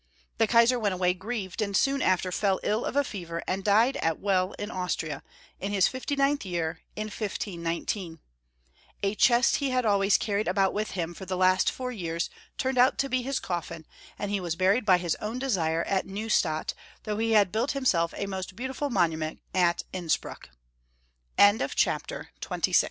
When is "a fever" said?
2.95-3.43